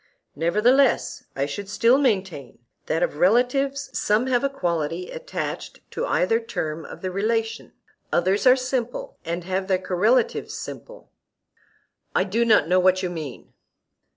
[0.35, 2.57] Nevertheless I should still maintain,
[2.87, 7.73] that of relatives some have a quality attached to either term of the relation;
[8.11, 11.11] others are simple and have their correlatives simple.
[12.15, 13.53] I do not know what you mean.